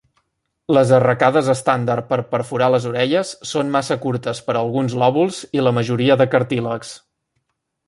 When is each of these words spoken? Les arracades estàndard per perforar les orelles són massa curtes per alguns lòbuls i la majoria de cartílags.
Les 0.75 0.91
arracades 0.99 1.49
estàndard 1.53 2.07
per 2.13 2.17
perforar 2.31 2.69
les 2.77 2.87
orelles 2.93 3.35
són 3.51 3.71
massa 3.77 3.99
curtes 4.07 4.43
per 4.49 4.57
alguns 4.63 4.99
lòbuls 5.05 5.45
i 5.61 5.67
la 5.67 5.77
majoria 5.81 6.19
de 6.23 6.31
cartílags. 6.35 6.99